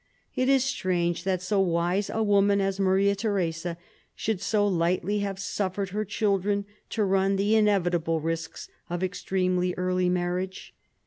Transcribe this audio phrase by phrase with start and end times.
[0.35, 3.77] It is strange that so wise a woman as Maria Theresa
[4.15, 10.09] should so lightly have suffered her children to run the inevitable risks of extremely early
[10.09, 10.73] marriage.